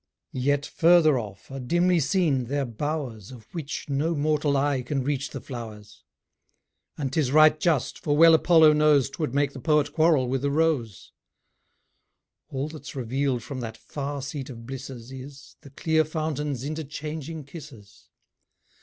[0.33, 5.29] Yet further off, are dimly seen their bowers, Of which, no mortal eye can reach
[5.29, 6.03] the flowers;
[6.97, 10.49] And 'tis right just, for well Apollo knows 'Twould make the Poet quarrel with the
[10.49, 11.11] rose.
[12.49, 18.09] All that's reveal'd from that far seat of blisses, Is, the clear fountains' interchanging kisses.